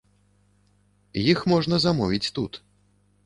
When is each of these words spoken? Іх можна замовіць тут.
Іх 1.31 1.39
можна 1.53 1.75
замовіць 1.85 2.31
тут. 2.39 2.51